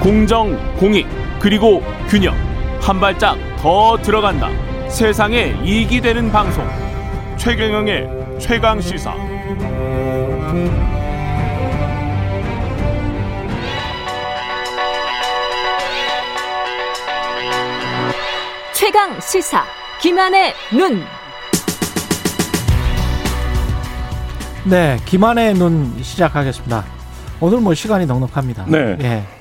공정, 0.00 0.56
공익, 0.76 1.06
그리고 1.38 1.82
균형. 2.08 2.34
한 2.80 2.98
발짝 2.98 3.36
더 3.58 3.98
들어간다. 3.98 4.48
세상에 4.88 5.54
이익이 5.62 6.00
되는 6.00 6.32
방송. 6.32 6.66
최경영의 7.36 8.38
최강 8.38 8.80
시사. 8.80 9.14
최강 18.72 19.20
시사. 19.20 19.64
김한의 20.00 20.54
눈. 20.72 21.04
네, 24.64 24.98
김한의 25.04 25.54
눈 25.54 26.02
시작하겠습니다. 26.02 26.86
오늘 27.38 27.60
뭐 27.60 27.74
시간이 27.74 28.06
넉넉합니다. 28.06 28.64
네. 28.66 28.96
예. 29.00 29.39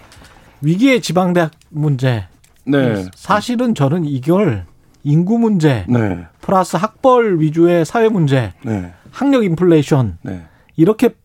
위기의 0.61 1.01
지방대학 1.01 1.51
문제. 1.69 2.27
네. 2.65 3.05
사실은 3.15 3.73
저는 3.73 4.05
이걸 4.05 4.65
인구 5.03 5.37
문제 5.37 5.85
네. 5.87 6.25
플러스 6.41 6.75
학벌 6.75 7.39
위주의 7.39 7.85
사회 7.85 8.09
문제, 8.09 8.53
네. 8.63 8.93
학력 9.11 9.43
인플레이션 9.43 10.17
네. 10.21 10.43
이렇게 10.75 11.15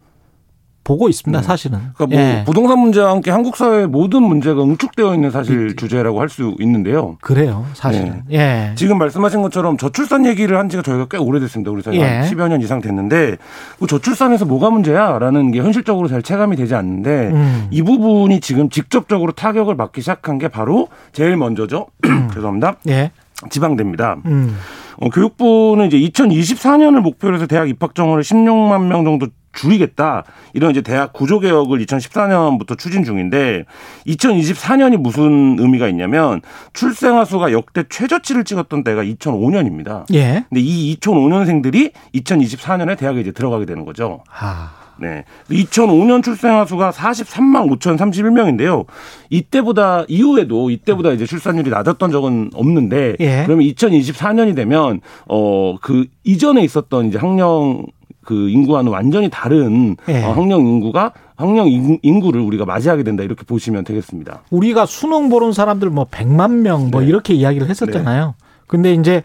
보고 0.84 1.08
있습니다. 1.08 1.40
네. 1.40 1.46
사실은. 1.46 1.78
그러니까 1.94 2.06
뭐 2.06 2.18
예. 2.18 2.44
부동산 2.44 2.78
문제와 2.78 3.10
함께 3.10 3.30
한국 3.30 3.56
사회의 3.56 3.86
모든 3.86 4.22
문제가 4.22 4.62
응축되어 4.62 5.14
있는 5.14 5.30
사실 5.30 5.74
주제라고 5.76 6.20
할 6.20 6.28
수 6.28 6.56
있는데요. 6.58 7.16
그래요, 7.20 7.64
사실은. 7.74 8.22
예. 8.32 8.72
지금 8.74 8.98
말씀하신 8.98 9.40
것처럼 9.42 9.76
저출산 9.76 10.26
얘기를 10.26 10.58
한 10.58 10.68
지가 10.68 10.82
저희가 10.82 11.06
꽤 11.08 11.16
오래됐습니다. 11.16 11.70
우리 11.70 11.80
사회 11.80 11.96
예. 11.96 12.02
한 12.02 12.24
10여 12.28 12.48
년 12.48 12.60
이상 12.60 12.80
됐는데 12.80 13.36
그 13.78 13.86
저출산에서 13.86 14.44
뭐가 14.46 14.70
문제야 14.70 15.18
라는 15.20 15.52
게 15.52 15.60
현실적으로 15.60 16.08
잘 16.08 16.22
체감이 16.22 16.56
되지 16.56 16.74
않는데 16.74 17.30
음. 17.32 17.68
이 17.70 17.82
부분이 17.82 18.40
지금 18.40 18.68
직접적으로 18.68 19.32
타격을 19.32 19.76
받기 19.76 20.00
시작한 20.00 20.38
게 20.38 20.48
바로 20.48 20.88
제일 21.12 21.36
먼저죠. 21.36 21.86
죄송합니다. 22.34 22.76
예. 22.88 23.12
지방대입니다. 23.50 24.16
음. 24.26 24.56
어, 25.00 25.08
교육부는 25.10 25.86
이제 25.86 25.98
2024년을 25.98 27.00
목표로 27.00 27.36
해서 27.36 27.46
대학 27.46 27.68
입학 27.68 27.94
정원을 27.94 28.22
16만 28.22 28.86
명 28.86 29.04
정도 29.04 29.28
줄이겠다. 29.54 30.24
이런 30.52 30.70
이제 30.70 30.80
대학 30.80 31.12
구조 31.12 31.40
개혁을 31.40 31.84
2014년부터 31.84 32.76
추진 32.78 33.04
중인데 33.04 33.64
2024년이 34.06 34.96
무슨 34.96 35.56
의미가 35.58 35.88
있냐면 35.88 36.40
출생아 36.72 37.24
수가 37.24 37.52
역대 37.52 37.84
최저치를 37.88 38.44
찍었던 38.44 38.84
때가 38.84 39.02
2005년입니다. 39.04 40.04
예. 40.14 40.44
근데 40.48 40.60
이 40.60 40.96
2005년생들이 40.98 41.92
2024년에 42.14 42.96
대학에 42.98 43.20
이제 43.20 43.32
들어가게 43.32 43.66
되는 43.66 43.84
거죠. 43.84 44.22
아. 44.30 44.72
네. 44.96 45.24
2005년 45.50 46.22
출생아 46.22 46.66
수가 46.66 46.92
43만 46.92 47.68
5,031명인데요. 47.78 48.84
이때보다 49.28 50.04
이후에도 50.06 50.70
이때보다 50.70 51.10
이제 51.10 51.26
출산율이 51.26 51.68
낮았던 51.70 52.12
적은 52.12 52.50
없는데 52.54 53.16
예. 53.18 53.42
그러면 53.44 53.66
2024년이 53.66 54.54
되면 54.54 55.00
어 55.26 55.74
그 55.82 56.06
이전에 56.24 56.62
있었던 56.62 57.08
이제 57.08 57.18
학령 57.18 57.86
그 58.24 58.48
인구와는 58.48 58.90
완전히 58.90 59.28
다른 59.30 59.96
예. 60.08 60.22
어, 60.24 60.32
학령 60.32 60.66
인구가 60.66 61.12
학령 61.36 61.68
인- 61.68 61.98
인구를 62.02 62.40
우리가 62.40 62.64
맞이하게 62.64 63.02
된다 63.02 63.22
이렇게 63.22 63.44
보시면 63.44 63.84
되겠습니다. 63.84 64.42
우리가 64.50 64.86
수능 64.86 65.28
보는 65.28 65.52
사람들 65.52 65.90
뭐 65.90 66.06
100만 66.06 66.50
명뭐 66.60 67.00
네. 67.00 67.06
이렇게 67.06 67.34
이야기를 67.34 67.68
했었잖아요. 67.68 68.34
근데 68.66 68.92
이제 68.94 69.22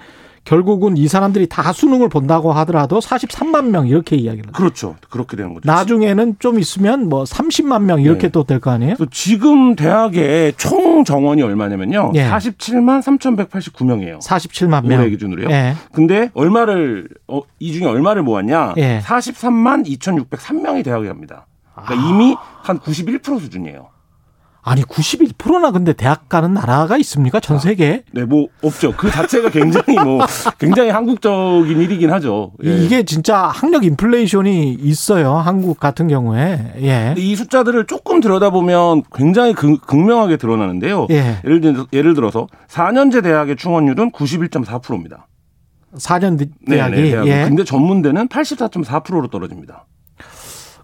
결국은 0.50 0.98
이 0.98 1.08
사람들이 1.08 1.46
다 1.48 1.72
수능을 1.72 2.10
본다고 2.10 2.52
하더라도 2.54 3.00
43만 3.00 3.70
명 3.70 3.88
이렇게 3.88 4.16
이야기를 4.16 4.48
해요. 4.48 4.54
그렇죠. 4.56 4.96
그렇게 5.12 5.38
되는 5.38 5.54
거죠. 5.54 5.72
나중에는 5.72 6.38
좀 6.40 6.58
있으면 6.58 7.08
뭐 7.08 7.24
30만 7.24 7.84
명 7.84 8.02
이렇게 8.02 8.22
네. 8.24 8.30
또될 8.30 8.60
거 8.60 8.72
아니에요? 8.72 8.96
지금 9.12 9.76
대학의 9.76 10.54
총 10.58 11.04
정원이 11.04 11.44
얼마냐면요. 11.44 12.14
예. 12.16 12.28
47만 12.28 13.04
3,189명이에요. 13.04 14.20
47만 14.24 14.88
명. 14.88 15.00
올해 15.02 15.12
기준으로요. 15.12 15.52
예. 15.52 15.76
근데 15.92 16.32
얼마를 16.34 17.10
어, 17.28 17.42
이 17.60 17.72
중에 17.72 17.86
얼마를 17.86 18.24
모았냐? 18.24 18.74
예. 18.78 19.02
43만 19.04 19.86
2,603명이 19.86 20.84
대학에 20.84 21.10
갑니다. 21.10 21.46
그러니까 21.76 22.10
이미 22.10 22.36
한 22.64 22.80
91% 22.80 23.40
수준이에요. 23.40 23.90
아니 24.62 24.84
91%나 24.84 25.72
근데 25.72 25.94
대학 25.94 26.28
가는 26.30 26.54
나라가 26.54 26.98
있습니까? 26.98 27.40
전 27.40 27.60
세계에? 27.60 28.04
네, 28.12 28.26
뭐 28.26 28.48
없죠. 28.62 28.94
그 28.96 29.10
자체가 29.10 29.50
굉장히 29.50 29.98
뭐 30.04 30.20
굉장히 30.60 30.90
한국적인 30.90 31.80
일이긴 31.80 32.12
하죠. 32.12 32.52
예. 32.66 32.78
이게 32.78 33.04
진짜 33.04 33.38
학력 33.48 33.86
인플레이션이 33.86 34.74
있어요. 34.74 35.36
한국 35.36 35.80
같은 35.80 36.08
경우에. 36.08 36.74
예. 36.82 37.16
이 37.18 37.36
숫자들을 37.36 37.88
조금 37.88 38.20
들여다보면 38.20 39.04
굉장히 39.14 39.54
극, 39.54 39.86
극명하게 39.88 40.38
드러나는데요. 40.38 41.08
예. 41.12 41.38
예를, 41.46 41.62
들, 41.62 41.86
예를 41.94 42.14
들어서 42.14 42.48
4년제 42.68 43.24
대학의 43.24 43.56
충원율은 43.56 44.12
91.4%입니다. 44.12 45.28
4년 45.96 46.38
대학이 46.68 46.96
네, 46.96 47.10
대학이. 47.12 47.30
예. 47.30 47.46
근데 47.48 47.64
전문대는 47.64 48.28
84.4%로 48.28 49.28
떨어집니다. 49.30 49.86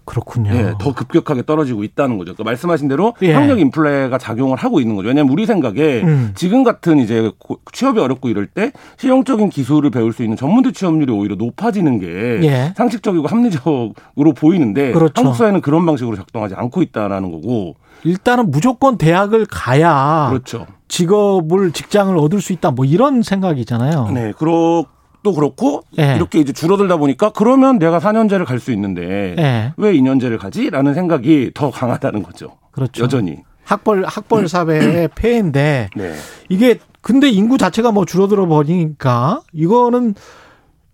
그렇군요. 0.06 0.50
예, 0.54 0.72
더 0.78 0.94
급격하게 0.94 1.44
떨어지고 1.44 1.84
있다는 1.84 2.16
거죠. 2.16 2.32
그러니까 2.32 2.44
말씀하신 2.44 2.88
대로 2.88 3.12
예. 3.22 3.34
학력 3.34 3.58
인플레가 3.60 4.16
작용을 4.18 4.56
하고 4.56 4.80
있는 4.80 4.94
거죠. 4.96 5.08
왜냐하면 5.08 5.32
우리 5.32 5.44
생각에 5.46 6.02
음. 6.02 6.32
지금 6.36 6.62
같은 6.64 6.98
이제 7.00 7.30
고- 7.38 7.58
취업이 7.72 7.98
어렵고 8.00 8.28
이럴 8.28 8.46
때 8.46 8.72
실용적인 8.96 9.50
기술을 9.50 9.90
배울 9.90 10.12
수 10.12 10.22
있는 10.22 10.36
전문대 10.36 10.72
취업률이 10.72 11.12
오히려 11.12 11.34
높아지는 11.34 11.98
게 11.98 12.06
예. 12.46 12.72
상식적이고 12.76 13.26
합리적으로 13.26 14.32
보이는데 14.36 14.92
그렇죠. 14.92 15.12
한국 15.16 15.34
사회는 15.36 15.60
그런 15.60 15.84
방식으로 15.84 16.16
작동하지 16.16 16.54
않고 16.54 16.82
있다라는 16.82 17.32
거고 17.32 17.74
일단은 18.04 18.50
무조건 18.50 18.98
대학을 18.98 19.46
가야 19.50 20.28
그렇죠. 20.30 20.66
직업을 20.88 21.72
직장을 21.72 22.16
얻을 22.16 22.40
수 22.40 22.52
있다 22.52 22.70
뭐 22.70 22.84
이런 22.84 23.22
생각이잖아요. 23.22 24.10
네, 24.14 24.32
그렇 24.38 24.84
또 25.26 25.32
그렇고 25.32 25.82
예. 25.98 26.14
이렇게 26.14 26.38
이제 26.38 26.52
줄어들다 26.52 26.98
보니까 26.98 27.30
그러면 27.30 27.80
내가 27.80 27.98
4년제를 27.98 28.44
갈 28.44 28.60
수 28.60 28.70
있는데 28.70 29.34
예. 29.36 29.72
왜 29.76 29.92
2년제를 29.92 30.38
가지?라는 30.38 30.94
생각이 30.94 31.50
더 31.52 31.72
강하다는 31.72 32.22
거죠. 32.22 32.58
그렇죠. 32.70 33.02
여전히. 33.02 33.38
학벌 33.64 34.04
학벌 34.06 34.46
사회의 34.46 35.08
폐해인데 35.16 35.90
네. 35.96 36.14
이게 36.48 36.78
근데 37.00 37.28
인구 37.28 37.58
자체가 37.58 37.90
뭐 37.90 38.04
줄어들어 38.04 38.46
버리니까 38.46 39.40
이거는 39.52 40.14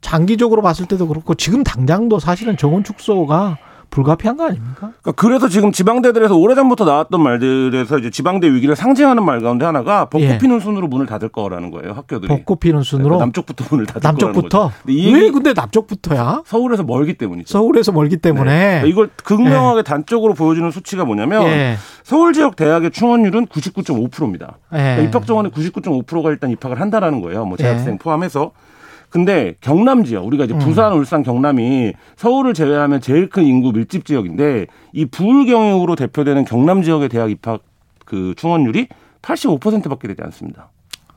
장기적으로 0.01 0.63
봤을 0.63 0.87
때도 0.87 1.07
그렇고 1.09 1.35
지금 1.35 1.63
당장도 1.63 2.19
사실은 2.19 2.57
정원 2.57 2.83
축소가 2.85 3.59
불가피한 3.93 4.39
거 4.39 4.47
아닙니까? 4.47 4.91
그러니까 5.03 5.13
그래서 5.13 5.49
지금 5.49 5.71
지방대들에서 5.71 6.35
오래전부터 6.35 6.85
나왔던 6.87 7.23
말들에서 7.23 7.99
이제 7.99 8.11
지방대 8.11 8.51
위기를 8.51 8.75
상징하는 8.75 9.23
말 9.23 9.41
가운데 9.41 9.67
하나가 9.67 10.07
벚꽃 10.07 10.23
예. 10.23 10.39
피는 10.39 10.61
순으로 10.61 10.89
문을 10.89 11.07
닫을 11.07 11.29
거라는 11.29 11.71
거예요 11.71 11.93
학교들이. 11.93 12.27
벚꽃 12.29 12.61
피는 12.61 12.83
순으로 12.83 13.17
네, 13.17 13.21
남쪽부터 13.21 13.67
문을 13.71 13.87
닫을 13.87 14.01
거라는 14.01 14.19
남쪽부터 14.19 14.63
거죠. 14.69 14.75
근데 14.83 14.93
이왜 14.95 15.31
근데 15.31 15.53
남쪽부터야? 15.53 16.43
서울에서 16.47 16.83
멀기 16.83 17.15
때문이죠. 17.15 17.53
서울에서 17.53 17.93
멀기 17.93 18.17
때문에 18.17 18.51
네. 18.51 18.61
그러니까 18.81 18.89
이걸 18.89 19.11
극명하게 19.23 19.83
단적으로 19.83 20.33
보여주는 20.33 20.69
수치가 20.71 21.05
뭐냐면 21.05 21.45
예. 21.45 21.77
서울 22.03 22.33
지역 22.33 22.57
대학의 22.57 22.91
충원율은 22.93 23.47
99.5%입니다. 23.47 24.57
예. 24.73 24.79
그러니까 24.79 25.03
입학 25.03 25.27
정원의 25.27 25.53
99.5%가 25.53 26.31
일단 26.31 26.51
입학을 26.51 26.81
한다라는 26.81 27.21
거예요. 27.21 27.45
뭐 27.45 27.59
재학생 27.59 27.95
예. 27.95 27.99
포함해서. 27.99 28.53
근데 29.13 29.55
경남 29.61 30.05
지역 30.05 30.27
우리가 30.27 30.45
음. 30.45 30.47
이제 30.47 30.59
부산, 30.59 30.95
울산, 30.95 31.23
경남이 31.23 31.93
서울을 32.17 32.55
제외하면 32.55 33.03
제일 33.03 33.29
큰 33.29 33.45
인구 33.45 33.71
밀집 33.71 34.07
지역인데 34.07 34.67
이 34.95 35.05
부울 35.05 35.45
경영으로 35.45 35.97
대표되는 35.97 36.47
경남 36.47 36.83
지역의 36.83 37.11
대학 37.11 37.31
입학 37.31 37.61
그 38.07 38.35
충원율이 38.39 38.89
85%밖에 39.21 40.09
되지 40.09 40.23
않습니다. 40.23 40.71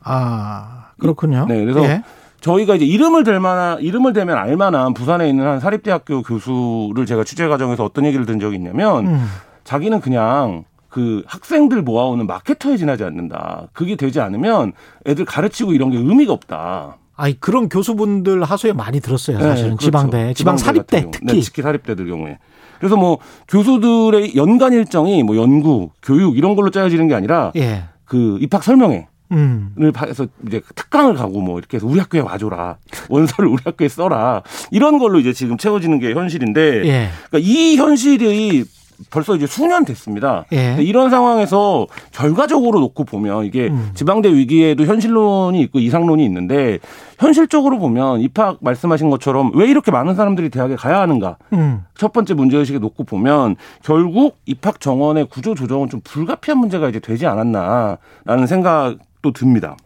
아 0.04 0.90
그렇군요. 1.00 1.46
네, 1.48 1.64
그래서 1.64 1.86
예. 1.86 2.04
저희가 2.42 2.76
이제 2.76 2.86
이름을 2.86 3.24
댈 3.24 3.40
만한 3.40 3.80
이름을 3.80 4.12
대면 4.12 4.38
알 4.38 4.58
만한 4.58 4.94
부산에 4.94 5.30
있는 5.30 5.48
한 5.48 5.62
사립대학교 5.62 6.22
교수를 6.22 7.06
제가 7.06 7.24
취재 7.24 7.48
과정에서 7.48 7.86
어떤 7.86 8.06
얘기를 8.06 8.26
든 8.26 8.42
적이 8.42 8.58
있냐면 8.58 9.08
음. 9.08 9.26
자기는 9.64 10.02
그냥 10.02 10.66
그 10.90 11.24
학생들 11.28 11.82
모아오는 11.82 12.28
마케터에 12.28 12.76
지나지 12.76 13.06
않는다. 13.06 13.68
그게 13.72 13.96
되지 13.96 14.20
않으면 14.20 14.74
애들 15.06 15.24
가르치고 15.24 15.72
이런 15.72 15.92
게 15.92 15.98
의미가 15.98 16.34
없다. 16.34 16.98
아니 17.16 17.40
그런 17.40 17.70
교수분들 17.70 18.44
하소연 18.44 18.76
많이 18.76 19.00
들었어요. 19.00 19.40
사실은 19.40 19.56
네, 19.56 19.76
그렇죠. 19.76 19.86
지방대, 19.86 20.34
지방 20.34 20.58
사립대. 20.58 21.10
특히. 21.12 21.26
네, 21.26 21.42
특히 21.42 21.62
사립대들 21.62 22.08
경우에. 22.08 22.38
그래서 22.80 22.98
뭐 22.98 23.20
교수들의 23.48 24.36
연간 24.36 24.74
일정이 24.74 25.24
뭐 25.24 25.38
연구, 25.38 25.92
교육 26.04 26.38
이런 26.38 26.56
걸로 26.56 26.70
짜여지는 26.70 27.08
게 27.08 27.16
아니라 27.16 27.52
예. 27.56 27.86
그 28.04 28.38
입학 28.42 28.64
설명회 28.64 29.08
음. 29.32 29.74
을 29.80 29.92
해서 30.08 30.28
이제 30.46 30.62
특강을 30.76 31.16
가고 31.16 31.42
뭐 31.42 31.58
이렇게 31.58 31.78
해서 31.78 31.88
우리 31.88 32.00
학교에 32.00 32.22
와줘라 32.22 32.78
원서를 33.10 33.50
우리 33.50 33.62
학교에 33.64 33.88
써라 33.88 34.44
이런 34.72 35.00
걸로 35.00 35.20
이제 35.20 35.34
지금 35.34 35.58
채워지는 35.58 36.00
게 36.00 36.14
현실인데 36.14 36.86
예. 36.86 37.10
그러니까 37.30 37.50
이 37.52 37.76
현실이 37.78 38.66
벌써 39.10 39.36
이제 39.36 39.48
수년 39.48 39.86
됐습니다. 39.86 40.46
예. 40.54 40.78
이런 40.80 41.10
상황에서 41.10 41.88
결과적으로 42.12 42.80
놓고 42.80 43.04
보면 43.04 43.46
이게 43.46 43.68
음. 43.68 43.92
지방대 43.94 44.34
위기에도 44.34 44.86
현실론이 44.86 45.60
있고 45.62 45.80
이상론이 45.80 46.24
있는데 46.26 46.80
현실적으로 47.20 47.80
보면 47.80 48.22
입학 48.22 48.58
말씀하신 48.62 49.10
것처럼 49.10 49.52
왜 49.56 49.68
이렇게 49.68 49.92
많은 49.92 50.16
사람들이 50.16 50.50
대학에 50.50 50.76
가야 50.76 51.00
하는가? 51.00 51.38
음. 51.54 51.84
첫 51.98 52.14
번째 52.14 52.34
문제의식에 52.34 52.80
놓고 52.80 53.04
보면 53.04 53.56
결국 53.84 54.38
입학 54.46 54.80
정원의 54.80 55.28
구조 55.30 55.56
조정은 55.56 55.90
좀 55.90 56.02
불가피한 56.04 56.58
문제가 56.58 56.90
이제 56.90 57.00
되지 57.00 57.26
않았나라는 57.28 58.48
생각도 58.48 59.32
듭니다. 59.34 59.78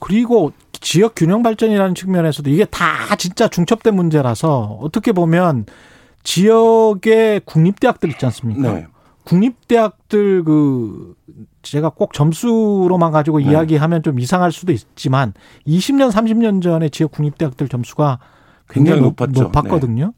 그리고 0.00 0.52
지역 0.80 1.14
균형 1.14 1.42
발전이라는 1.42 1.94
측면에서도 1.94 2.48
이게 2.50 2.64
다 2.64 3.14
진짜 3.16 3.48
중첩된 3.48 3.94
문제라서 3.94 4.78
어떻게 4.80 5.12
보면 5.12 5.66
지역의 6.22 7.42
국립대학들 7.44 8.10
있지 8.10 8.26
않습니까? 8.26 8.72
네. 8.72 8.86
국립대학들 9.24 10.44
그 10.44 11.14
제가 11.62 11.90
꼭 11.90 12.12
점수로만 12.12 13.12
가지고 13.12 13.38
네. 13.38 13.50
이야기하면 13.50 14.02
좀 14.02 14.18
이상할 14.18 14.52
수도 14.52 14.72
있지만 14.72 15.34
20년 15.66 16.10
30년 16.10 16.62
전에 16.62 16.88
지역 16.88 17.12
국립대학들 17.12 17.68
점수가 17.68 18.18
굉장히, 18.68 19.00
굉장히 19.00 19.00
높, 19.02 19.08
높았죠. 19.10 19.32
네. 19.32 19.40
높았거든요. 19.42 20.12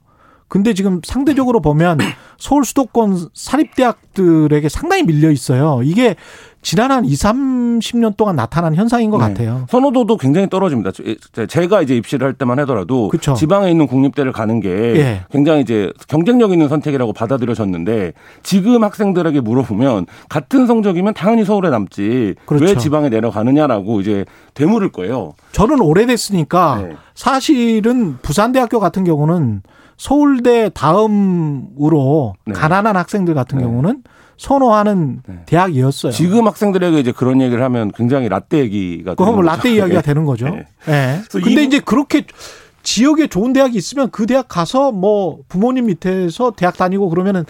근데 0.53 0.75
지금 0.75 1.01
상대적으로 1.03 1.61
보면 1.63 1.97
서울 2.37 2.67
수도권 2.67 3.29
사립대학들에게 3.33 4.69
상당히 4.69 5.03
밀려 5.03 5.31
있어요. 5.31 5.81
이게 5.83 6.15
지난 6.61 6.91
한 6.91 7.07
2, 7.07 7.15
30년 7.15 8.19
동안 8.19 8.37
나타난 8.37 8.75
현상인 8.75 9.09
것 9.11 9.17
네. 9.17 9.29
같아요. 9.29 9.65
선호도도 9.71 10.19
굉장히 10.19 10.51
떨어집니다. 10.51 10.91
제- 10.93 11.47
제가 11.47 11.81
이제 11.81 11.97
입시를 11.97 12.27
할 12.27 12.35
때만 12.35 12.59
하더라도 12.61 13.09
그쵸. 13.09 13.33
지방에 13.33 13.71
있는 13.71 13.87
국립대를 13.87 14.33
가는 14.33 14.61
게 14.61 14.69
예. 14.69 15.25
굉장히 15.31 15.63
이제 15.63 15.91
경쟁력 16.07 16.53
있는 16.53 16.69
선택이라고 16.69 17.15
받아들여졌는데 17.15 18.13
지금 18.43 18.85
학생들에게 18.85 19.41
물어보면 19.41 20.05
같은 20.29 20.67
성적이면 20.67 21.15
당연히 21.15 21.47
서울에 21.47 21.71
남지 21.71 22.35
그렇죠. 22.45 22.65
왜 22.67 22.77
지방에 22.77 23.09
내려가느냐라고 23.09 24.03
이제 24.03 24.27
되물을 24.53 24.93
거예요. 24.93 25.33
저는 25.53 25.81
오래됐으니까 25.81 26.83
네. 26.83 26.97
사실은 27.15 28.19
부산대학교 28.21 28.79
같은 28.81 29.03
경우는 29.05 29.63
서울대 30.03 30.69
다음으로 30.75 32.35
네. 32.45 32.53
가난한 32.55 32.97
학생들 32.97 33.35
같은 33.35 33.59
네. 33.59 33.65
경우는 33.65 34.03
선호하는 34.37 35.23
네. 35.25 35.43
대학이었어요. 35.47 36.11
지금 36.11 36.49
학생들에게 36.49 36.99
이제 36.99 37.13
그런 37.13 37.41
얘기를 37.41 37.63
하면 37.63 37.93
굉장히 37.93 38.29
라떼 38.29 38.59
얘기가 38.59 39.15
되는 39.15 39.33
뭐 39.33 39.37
거죠. 39.37 39.47
라떼 39.47 39.71
이야기가 39.77 40.01
네. 40.01 40.05
되는 40.05 40.25
거죠. 40.25 40.47
네. 40.49 40.67
예. 40.89 41.21
그래서 41.31 41.45
근데 41.47 41.63
이- 41.63 41.67
이제 41.67 41.79
그렇게 41.79 42.25
지역에 42.83 43.29
좋은 43.29 43.53
대학이 43.53 43.79
있으면 43.79 44.11
그 44.11 44.27
대학 44.27 44.49
가서 44.49 44.91
뭐 44.91 45.39
부모님 45.49 45.87
밑에서 45.87 46.51
대학 46.57 46.77
다니고 46.77 47.09
그러면은 47.09 47.45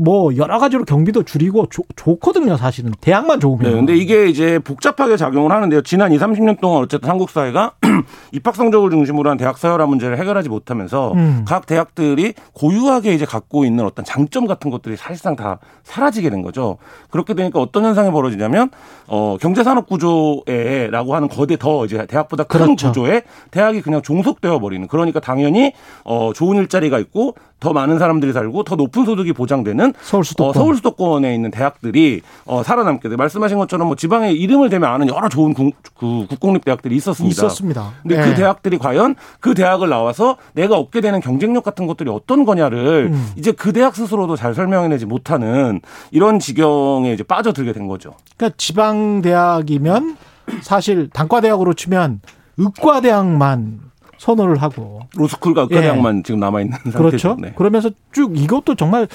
뭐 0.00 0.34
여러 0.36 0.60
가지로 0.60 0.84
경비도 0.84 1.24
줄이고 1.24 1.66
좋, 1.70 1.84
좋거든요, 1.96 2.56
사실은. 2.56 2.92
대학만 3.00 3.40
좋으면. 3.40 3.64
네, 3.64 3.76
근데 3.76 3.96
이게 3.96 4.26
이제 4.28 4.60
복잡하게 4.60 5.16
작용을 5.16 5.50
하는데요. 5.50 5.82
지난 5.82 6.12
2, 6.12 6.18
30년 6.18 6.60
동안 6.60 6.84
어쨌든 6.84 7.10
한국 7.10 7.30
사회가 7.30 7.72
입학 8.30 8.54
성적을 8.54 8.90
중심으로 8.90 9.28
한 9.28 9.36
대학 9.36 9.58
서열화 9.58 9.86
문제를 9.86 10.16
해결하지 10.16 10.50
못하면서 10.50 11.12
음. 11.14 11.44
각 11.48 11.66
대학들이 11.66 12.34
고유하게 12.52 13.12
이제 13.12 13.24
갖고 13.24 13.64
있는 13.64 13.84
어떤 13.84 14.04
장점 14.04 14.46
같은 14.46 14.70
것들이 14.70 14.96
사실상 14.96 15.34
다 15.34 15.58
사라지게 15.82 16.30
된 16.30 16.42
거죠. 16.42 16.78
그렇게 17.10 17.34
되니까 17.34 17.58
어떤 17.60 17.84
현상이 17.84 18.12
벌어지냐면 18.12 18.70
어 19.08 19.36
경제 19.40 19.64
산업 19.64 19.88
구조에라고 19.88 21.16
하는 21.16 21.28
거대 21.28 21.56
더 21.56 21.84
이제 21.84 22.06
대학보다 22.06 22.44
큰 22.44 22.60
그렇죠. 22.76 22.88
구조에 22.88 23.22
대학이 23.50 23.82
그냥 23.82 24.00
종속되어 24.02 24.60
버리는 24.60 24.86
그러니까 24.86 25.18
당연히 25.18 25.72
어 26.04 26.30
좋은 26.32 26.56
일자리가 26.58 27.00
있고 27.00 27.34
더 27.60 27.72
많은 27.72 27.98
사람들이 27.98 28.32
살고 28.32 28.62
더 28.62 28.76
높은 28.76 29.04
소득이 29.04 29.32
보장되는 29.32 29.94
서울 30.00 30.24
수도권. 30.24 30.50
어, 30.50 30.52
서울 30.52 30.76
수도권에 30.76 31.34
있는 31.34 31.50
대학들이 31.50 32.22
어, 32.44 32.62
살아남게 32.62 33.08
돼. 33.08 33.16
말씀하신 33.16 33.58
것처럼 33.58 33.88
뭐 33.88 33.96
지방에 33.96 34.32
이름을 34.32 34.70
대면 34.70 34.90
아는 34.90 35.08
여러 35.08 35.28
좋은 35.28 35.54
국, 35.54 35.74
그 35.98 36.26
국공립 36.28 36.64
대학들이 36.64 36.94
있었습니다. 36.96 37.32
있었습니다. 37.32 37.92
근데 38.02 38.18
예. 38.18 38.24
그 38.24 38.34
대학들이 38.34 38.78
과연 38.78 39.16
그 39.40 39.54
대학을 39.54 39.88
나와서 39.88 40.36
내가 40.52 40.76
얻게 40.76 41.00
되는 41.00 41.20
경쟁력 41.20 41.64
같은 41.64 41.86
것들이 41.86 42.10
어떤 42.10 42.44
거냐를 42.44 43.10
음. 43.12 43.32
이제 43.36 43.52
그 43.52 43.72
대학 43.72 43.96
스스로도 43.96 44.36
잘 44.36 44.54
설명해내지 44.54 45.06
못하는 45.06 45.80
이런 46.10 46.38
지경에 46.38 47.12
이제 47.12 47.22
빠져들게 47.24 47.72
된 47.72 47.88
거죠. 47.88 48.14
그러니까 48.36 48.56
지방 48.56 49.20
대학이면 49.22 50.16
사실 50.62 51.10
단과 51.10 51.40
대학으로 51.40 51.74
치면 51.74 52.20
의과 52.56 53.00
대학만 53.00 53.87
선호를 54.18 54.60
하고 54.62 55.00
로스쿨과 55.16 55.62
예. 55.62 55.64
의과대학만 55.74 56.22
지금 56.24 56.40
남아 56.40 56.60
있는 56.60 56.76
상태죠. 56.78 56.98
그렇죠. 56.98 57.36
네. 57.38 57.52
그러면서 57.56 57.90
쭉 58.12 58.36
이것도 58.36 58.74
정말 58.74 59.08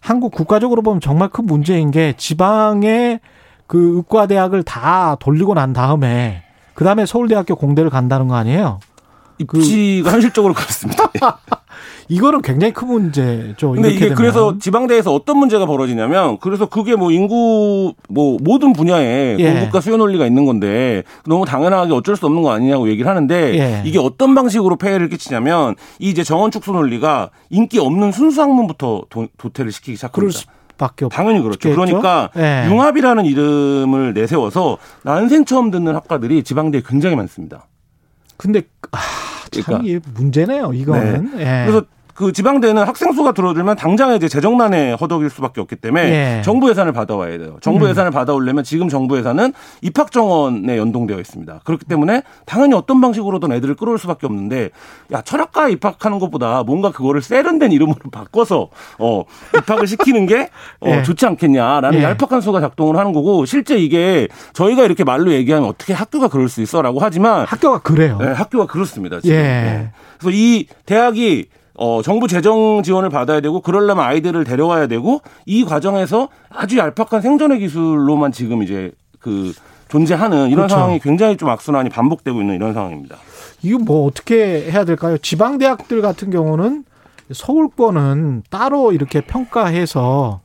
한국 0.00 0.32
국가적으로 0.32 0.82
보면 0.82 1.00
정말 1.00 1.28
큰 1.28 1.46
문제인 1.46 1.90
게 1.90 2.14
지방의 2.16 3.20
그 3.66 3.96
의과 3.96 4.26
대학을 4.26 4.62
다 4.62 5.16
돌리고 5.18 5.54
난 5.54 5.72
다음에 5.72 6.42
그 6.74 6.84
다음에 6.84 7.06
서울대학교 7.06 7.56
공대를 7.56 7.90
간다는 7.90 8.28
거 8.28 8.34
아니에요? 8.34 8.80
입시가 9.38 10.10
현실적으로 10.10 10.54
그렇습니다. 10.54 11.10
예. 12.12 12.16
이거는 12.16 12.42
굉장히 12.42 12.72
큰 12.72 12.88
문제죠. 12.88 13.72
근데 13.72 13.90
이게 13.90 14.00
되면. 14.00 14.14
그래서 14.16 14.58
지방대에서 14.58 15.12
어떤 15.14 15.38
문제가 15.38 15.66
벌어지냐면 15.66 16.38
그래서 16.40 16.66
그게 16.66 16.94
뭐 16.94 17.10
인구 17.10 17.94
뭐 18.08 18.38
모든 18.40 18.72
분야에 18.72 19.36
예. 19.38 19.52
공급과 19.52 19.80
수요 19.80 19.96
논리가 19.96 20.26
있는 20.26 20.44
건데 20.44 21.02
너무 21.26 21.44
당연하게 21.44 21.92
어쩔 21.92 22.16
수 22.16 22.26
없는 22.26 22.42
거 22.42 22.52
아니냐고 22.52 22.88
얘기를 22.88 23.08
하는데 23.08 23.58
예. 23.58 23.82
이게 23.84 23.98
어떤 23.98 24.34
방식으로 24.34 24.76
폐해를 24.76 25.08
끼치냐면 25.08 25.74
이 25.98 26.10
이제 26.10 26.22
정원 26.22 26.50
축소 26.50 26.72
논리가 26.72 27.30
인기 27.50 27.78
없는 27.78 28.12
순수 28.12 28.42
학문부터 28.42 29.04
도, 29.08 29.28
도태를 29.38 29.72
시키기 29.72 29.96
시작합니다. 29.96 30.38
수밖에 30.72 31.04
없. 31.06 31.12
당연히 31.12 31.40
그렇죠. 31.40 31.70
없겠죠? 31.70 31.74
그러니까 31.74 32.30
예. 32.36 32.68
융합이라는 32.68 33.24
이름을 33.24 34.12
내세워서 34.14 34.78
난생 35.02 35.44
처음 35.44 35.70
듣는 35.70 35.94
학과들이 35.94 36.42
지방대에 36.42 36.82
굉장히 36.86 37.16
많습니다. 37.16 37.66
근데 38.36 38.62
아, 38.90 38.98
참 39.50 39.62
그러니까. 39.64 39.88
이게 39.88 40.00
문제네요. 40.14 40.72
이거는. 40.74 41.32
예. 41.38 41.64
그래서 41.66 41.82
그 42.14 42.32
지방대는 42.32 42.82
학생 42.82 43.12
수가 43.12 43.32
줄어들면 43.32 43.76
당장에 43.76 44.16
이제 44.16 44.28
재정난에 44.28 44.92
허덕일 44.94 45.30
수밖에 45.30 45.60
없기 45.60 45.76
때문에 45.76 46.38
예. 46.38 46.42
정부 46.42 46.68
예산을 46.68 46.92
받아와야 46.92 47.38
돼요. 47.38 47.56
정부 47.60 47.86
음. 47.86 47.90
예산을 47.90 48.10
받아오려면 48.10 48.64
지금 48.64 48.88
정부 48.88 49.16
예산은 49.16 49.52
입학 49.80 50.12
정원에 50.12 50.76
연동되어 50.76 51.18
있습니다. 51.18 51.60
그렇기 51.64 51.86
때문에 51.86 52.22
당연히 52.44 52.74
어떤 52.74 53.00
방식으로든 53.00 53.52
애들을 53.52 53.76
끌어올 53.76 53.98
수밖에 53.98 54.26
없는데 54.26 54.70
야 55.12 55.22
철학과에 55.22 55.72
입학하는 55.72 56.18
것보다 56.18 56.62
뭔가 56.64 56.90
그거를 56.90 57.22
세련된 57.22 57.72
이름으로 57.72 57.98
바꿔서 58.12 58.68
어 58.98 59.24
입학을 59.56 59.86
시키는 59.86 60.26
게 60.26 60.50
어, 60.80 60.88
예. 60.98 61.02
좋지 61.02 61.24
않겠냐라는 61.26 61.98
예. 61.98 62.02
얄팍한 62.02 62.40
수가 62.42 62.60
작동을 62.60 62.96
하는 62.98 63.12
거고 63.12 63.46
실제 63.46 63.78
이게 63.78 64.28
저희가 64.52 64.84
이렇게 64.84 65.04
말로 65.04 65.32
얘기하면 65.32 65.68
어떻게 65.68 65.94
학교가 65.94 66.28
그럴 66.28 66.48
수 66.48 66.60
있어라고 66.60 67.00
하지만 67.00 67.46
학교가 67.46 67.78
그래요. 67.78 68.18
네, 68.20 68.26
학교가 68.26 68.66
그렇습니다. 68.66 69.20
지금. 69.20 69.34
예. 69.34 69.40
네. 69.42 69.90
그래서 70.18 70.36
이 70.36 70.66
대학이 70.84 71.46
어, 71.74 72.02
정부 72.02 72.28
재정 72.28 72.82
지원을 72.82 73.08
받아야 73.08 73.40
되고 73.40 73.60
그러려면 73.60 74.04
아이들을 74.04 74.44
데려와야 74.44 74.86
되고 74.86 75.20
이 75.46 75.64
과정에서 75.64 76.28
아주 76.50 76.76
얄팍한 76.78 77.22
생존의 77.22 77.60
기술로만 77.60 78.32
지금 78.32 78.62
이제 78.62 78.92
그 79.18 79.52
존재하는 79.88 80.46
이런 80.46 80.66
그렇죠. 80.66 80.74
상황이 80.74 80.98
굉장히 80.98 81.36
좀 81.36 81.48
악순환이 81.48 81.90
반복되고 81.90 82.40
있는 82.40 82.54
이런 82.54 82.72
상황입니다. 82.72 83.16
이거 83.62 83.78
뭐 83.78 84.06
어떻게 84.06 84.70
해야 84.70 84.84
될까요? 84.84 85.18
지방 85.18 85.58
대학들 85.58 86.02
같은 86.02 86.30
경우는 86.30 86.84
서울권은 87.30 88.42
따로 88.50 88.92
이렇게 88.92 89.20
평가해서 89.20 90.40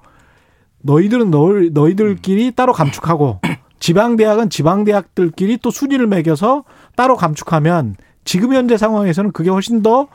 너희들은 0.83 1.31
너희, 1.31 1.69
너희들끼리 1.71 2.51
따로 2.51 2.73
감축하고 2.73 3.39
지방 3.79 4.15
대학은 4.15 4.49
지방 4.49 4.83
대학들끼리 4.83 5.57
또 5.61 5.71
순위를 5.71 6.07
매겨서 6.07 6.63
따로 6.95 7.15
감축하면 7.15 7.95
지금 8.25 8.53
현재 8.53 8.77
상황에서는 8.77 9.31
그게 9.31 9.49
훨씬 9.49 9.81
더 9.81 10.07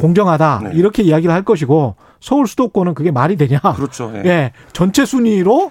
공정하다 0.00 0.60
네. 0.64 0.70
이렇게 0.74 1.02
이야기를 1.02 1.32
할 1.34 1.42
것이고 1.42 1.94
서울 2.20 2.46
수도권은 2.46 2.94
그게 2.94 3.10
말이 3.10 3.36
되냐? 3.36 3.60
그렇죠. 3.76 4.12
예. 4.14 4.22
예, 4.28 4.52
전체 4.72 5.04
순위로 5.04 5.70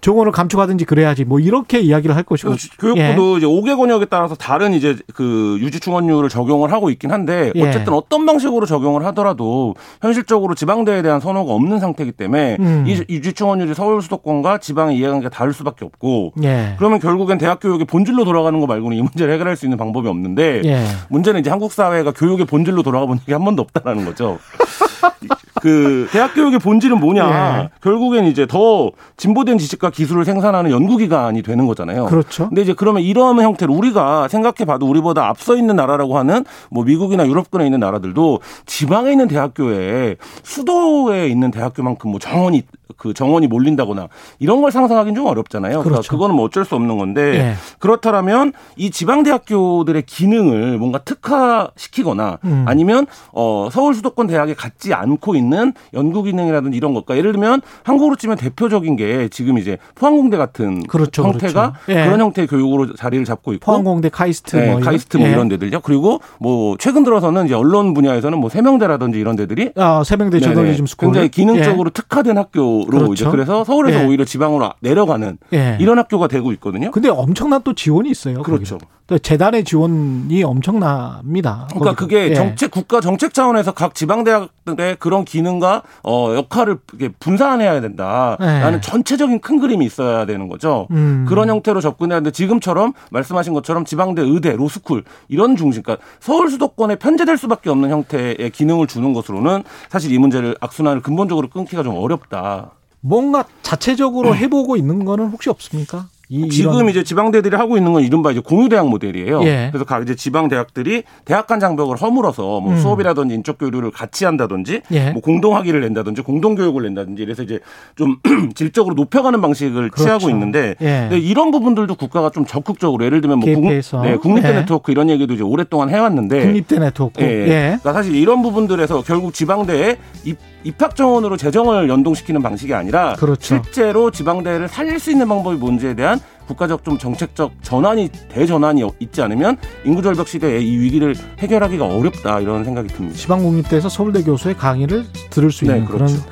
정원을 0.00 0.32
감축하든지 0.32 0.84
그래야지 0.84 1.24
뭐 1.24 1.40
이렇게 1.40 1.80
이야기를 1.80 2.16
할 2.16 2.22
것이고 2.22 2.50
그래서 2.50 2.68
교육부도 2.78 3.38
이제 3.38 3.46
5개 3.46 3.76
권역에 3.76 4.06
따라서 4.06 4.34
다른 4.34 4.72
이제 4.72 4.96
그 5.14 5.58
유지 5.60 5.80
충원율을 5.80 6.28
적용을 6.28 6.72
하고 6.72 6.90
있긴 6.90 7.10
한데 7.10 7.52
예. 7.54 7.62
어쨌든 7.62 7.92
어떤 7.92 8.26
방식으로 8.26 8.66
적용을 8.66 9.04
하더라도 9.06 9.74
현실적으로 10.00 10.54
지방대에 10.54 11.02
대한 11.02 11.20
선호가 11.20 11.52
없는 11.52 11.80
상태이기 11.80 12.12
때문에 12.12 12.56
음. 12.60 12.84
이 12.86 13.04
유지 13.10 13.32
충원율이 13.32 13.74
서울 13.74 14.02
수도권과 14.02 14.58
지방의 14.58 14.96
이해관계가 14.98 15.30
다를 15.30 15.52
수밖에 15.52 15.84
없고 15.84 16.32
예. 16.42 16.74
그러면 16.78 16.98
결국엔 16.98 17.38
대학 17.38 17.60
교육의 17.60 17.86
본질로 17.86 18.24
돌아가는 18.24 18.58
거 18.58 18.66
말고는 18.66 18.96
이 18.96 19.02
문제를 19.02 19.34
해결할 19.34 19.56
수 19.56 19.66
있는 19.66 19.76
방법이 19.76 20.08
없는데 20.08 20.62
예. 20.64 20.84
문제는 21.08 21.40
이제 21.40 21.50
한국 21.50 21.72
사회가 21.72 22.12
교육의 22.12 22.46
본질로 22.46 22.82
돌아가 22.82 23.06
본 23.06 23.18
적이 23.18 23.32
한 23.32 23.44
번도 23.44 23.62
없다라는 23.62 24.04
거죠. 24.04 24.38
그 25.60 26.08
대학 26.10 26.34
교육의 26.34 26.58
본질은 26.58 26.98
뭐냐? 26.98 27.62
예. 27.62 27.68
결국엔 27.82 28.24
이제 28.26 28.46
더 28.46 28.90
진보된 29.16 29.58
지식과 29.58 29.90
기술을 29.90 30.24
생산하는 30.24 30.70
연구기관이 30.70 31.42
되는 31.42 31.66
거잖아요. 31.66 32.06
그렇죠. 32.06 32.48
근데 32.48 32.62
이제 32.62 32.74
그러면 32.74 33.02
이런 33.02 33.40
형태로 33.40 33.72
우리가 33.72 34.28
생각해봐도 34.28 34.86
우리보다 34.86 35.28
앞서 35.28 35.56
있는 35.56 35.76
나라라고 35.76 36.18
하는 36.18 36.44
뭐 36.70 36.84
미국이나 36.84 37.26
유럽권에 37.26 37.64
있는 37.64 37.80
나라들도 37.80 38.40
지방에 38.66 39.12
있는 39.12 39.28
대학교에 39.28 40.16
수도에 40.42 41.28
있는 41.28 41.50
대학교만큼 41.50 42.10
뭐 42.10 42.18
정원이 42.18 42.62
그 42.96 43.14
정원이 43.14 43.46
몰린다거나 43.46 44.08
이런 44.38 44.60
걸 44.62 44.70
상상하기는 44.72 45.14
좀 45.14 45.26
어렵잖아요. 45.26 45.70
그러니까 45.80 45.90
그렇죠. 45.90 46.10
그거는 46.10 46.34
뭐 46.36 46.44
어쩔 46.46 46.64
수 46.64 46.74
없는 46.74 46.98
건데 46.98 47.20
예. 47.34 47.54
그렇다면 47.78 48.52
이 48.76 48.90
지방 48.90 49.22
대학교들의 49.22 50.02
기능을 50.02 50.78
뭔가 50.78 50.98
특화시키거나 50.98 52.38
음. 52.44 52.64
아니면 52.66 53.06
어 53.32 53.68
서울 53.70 53.94
수도권 53.94 54.26
대학에 54.26 54.54
갖지 54.54 54.94
않고 54.94 55.34
있는 55.34 55.72
연구 55.94 56.22
기능이라든지 56.22 56.76
이런 56.76 56.94
것과 56.94 57.16
예를 57.16 57.32
들면 57.32 57.60
한국으로 57.82 58.16
치면 58.16 58.36
대표적인 58.36 58.96
게 58.96 59.28
지금 59.28 59.58
이제 59.58 59.78
포항공대 59.94 60.36
같은 60.36 60.86
그렇죠, 60.86 61.24
형태가 61.24 61.72
그렇죠. 61.84 62.00
예. 62.00 62.04
그런 62.04 62.20
형태의 62.20 62.48
교육으로 62.48 62.94
자리를 62.94 63.24
잡고 63.24 63.52
있고 63.54 63.66
포항공대 63.66 64.08
카이스트 64.08 64.56
네, 64.56 64.66
뭐 64.66 64.78
이런? 64.78 64.82
카이스트 64.82 65.16
뭐 65.16 65.26
예. 65.26 65.32
이런 65.32 65.48
데들요. 65.48 65.80
그리고 65.80 66.20
뭐 66.38 66.76
최근 66.78 67.04
들어서는 67.04 67.46
이제 67.46 67.54
언론 67.54 67.94
분야에서는 67.94 68.38
뭐 68.38 68.48
세명대라든지 68.50 69.18
이런 69.18 69.36
데들이 69.36 69.72
아, 69.76 70.02
세명대 70.04 70.40
저널리즘 70.40 70.86
스쿨 70.86 71.08
굉장히 71.08 71.28
기능적으로 71.28 71.90
특화된 71.90 72.36
학교 72.38 72.79
로 72.86 72.98
그렇죠. 72.98 73.12
이제 73.12 73.24
그래서 73.30 73.64
서울에서 73.64 74.00
예. 74.00 74.06
오히려 74.06 74.24
지방으로 74.24 74.72
내려가는 74.80 75.38
예. 75.52 75.58
예. 75.58 75.76
이런 75.80 75.98
학교가 75.98 76.28
되고 76.28 76.52
있거든요. 76.52 76.90
근데 76.90 77.08
엄청난 77.08 77.62
또 77.62 77.74
지원이 77.74 78.10
있어요. 78.10 78.42
그렇죠. 78.42 78.78
재단의 79.22 79.64
지원이 79.64 80.44
엄청납니다. 80.44 81.66
그러니까 81.70 81.94
거기도. 81.94 81.94
그게 81.96 82.30
예. 82.30 82.34
정책 82.34 82.70
국가 82.70 83.00
정책 83.00 83.34
차원에서 83.34 83.72
각 83.72 83.94
지방 83.94 84.22
대학들의 84.22 84.96
그런 85.00 85.24
기능과 85.24 85.82
어 86.04 86.34
역할을 86.36 86.78
분산해야 87.18 87.80
된다라는 87.80 88.74
예. 88.78 88.80
전체적인 88.80 89.40
큰 89.40 89.58
그림이 89.58 89.84
있어야 89.84 90.26
되는 90.26 90.48
거죠. 90.48 90.86
음. 90.92 91.26
그런 91.28 91.48
형태로 91.48 91.80
접근해야 91.80 92.16
하는데 92.16 92.30
지금처럼 92.30 92.92
말씀하신 93.10 93.52
것처럼 93.52 93.84
지방대 93.84 94.22
의대, 94.22 94.52
로스쿨 94.52 95.02
이런 95.28 95.56
중심, 95.56 95.82
그러니까 95.82 96.04
서울 96.20 96.48
수도권에 96.50 96.96
편제될 96.96 97.36
수밖에 97.36 97.68
없는 97.70 97.90
형태의 97.90 98.50
기능을 98.52 98.86
주는 98.86 99.12
것으로는 99.12 99.64
사실 99.88 100.12
이 100.12 100.18
문제를 100.18 100.56
악순환을 100.60 101.02
근본적으로 101.02 101.48
끊기가 101.48 101.82
좀 101.82 101.96
어렵다. 101.96 102.69
뭔가 103.00 103.44
자체적으로 103.62 104.34
해보고 104.36 104.76
있는 104.76 105.04
거는 105.04 105.28
혹시 105.28 105.50
없습니까? 105.50 106.08
이, 106.32 106.48
지금 106.48 106.74
이런- 106.74 106.88
이제 106.88 107.02
지방 107.02 107.32
대들이 107.32 107.56
하고 107.56 107.76
있는 107.76 107.92
건 107.92 108.04
이른바 108.04 108.30
이제 108.30 108.40
공유 108.40 108.68
대학 108.68 108.88
모델이에요. 108.88 109.42
예. 109.42 109.68
그래서 109.72 109.84
각 109.84 110.00
이제 110.02 110.14
지방 110.14 110.48
대학들이 110.48 111.02
대학 111.24 111.48
간 111.48 111.58
장벽을 111.58 111.96
허물어서 111.96 112.60
뭐 112.60 112.70
음. 112.72 112.78
수업이라든지 112.78 113.34
인적 113.34 113.58
교류를 113.58 113.90
같이 113.90 114.24
한다든지 114.24 114.82
예. 114.92 115.10
뭐 115.10 115.20
공동 115.22 115.56
학위를 115.56 115.80
낸다든지 115.80 116.22
공동 116.22 116.54
교육을 116.54 116.84
낸다든지 116.84 117.20
이래서 117.22 117.42
이제 117.42 117.58
좀 117.96 118.18
질적으로 118.54 118.94
높여가는 118.94 119.40
방식을 119.40 119.90
그렇죠. 119.90 120.02
취하고 120.04 120.30
있는데 120.30 120.76
예. 120.80 121.08
이런 121.18 121.50
부분들도 121.50 121.96
국가가 121.96 122.30
좀 122.30 122.46
적극적으로 122.46 123.04
예를 123.04 123.20
들면 123.20 123.40
뭐 123.40 123.52
국. 123.52 123.60
네, 124.02 124.16
국립대 124.16 124.48
예. 124.50 124.52
네트워크 124.60 124.92
이런 124.92 125.10
얘기도 125.10 125.34
이제 125.34 125.42
오랫동안 125.42 125.90
해왔는데 125.90 126.42
국립대 126.42 126.78
네트워크. 126.78 127.20
예. 127.22 127.26
예. 127.26 127.48
그러니까 127.80 127.92
사실 127.92 128.14
이런 128.14 128.40
부분들에서 128.42 129.02
결국 129.02 129.34
지방대에 129.34 129.96
입, 130.24 130.38
입학 130.62 130.94
정원으로 130.94 131.36
재정을 131.36 131.88
연동시키는 131.88 132.40
방식이 132.40 132.72
아니라 132.72 133.14
그렇죠. 133.18 133.40
실제로 133.64 134.12
지방대를 134.12 134.68
살릴 134.68 135.00
수 135.00 135.10
있는 135.10 135.26
방법이 135.28 135.56
뭔지에 135.56 135.94
대한 135.94 136.19
국가적 136.50 136.84
좀 136.84 136.98
정책적 136.98 137.52
전환이 137.62 138.10
대전환이 138.28 138.84
있지 138.98 139.22
않으면 139.22 139.56
인구 139.84 140.02
절벽 140.02 140.26
시대에 140.28 140.60
이 140.60 140.78
위기를 140.78 141.14
해결하기가 141.38 141.86
어렵다 141.86 142.40
이런 142.40 142.64
생각이 142.64 142.88
듭니다. 142.88 143.16
지방국립대에서 143.16 143.88
서울대 143.88 144.22
교수의 144.22 144.56
강의를 144.56 145.04
들을 145.30 145.52
수 145.52 145.64
네, 145.64 145.74
있는 145.74 145.86
그렇죠. 145.86 146.16
그런 146.16 146.26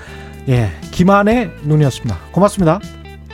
예 0.49 0.71
김한의 0.91 1.51
눈이었습니다. 1.63 2.19
고맙습니다. 2.33 2.81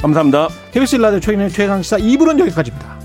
감사합니다. 0.00 0.49
KBS 0.73 0.97
일라디오 0.97 1.21
최근의 1.21 1.50
최강 1.50 1.81
시사 1.83 1.97
2부는 1.97 2.38
여기까지입니다. 2.41 3.03